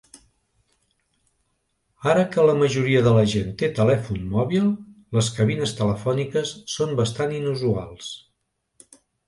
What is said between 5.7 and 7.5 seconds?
telefòniques són bastant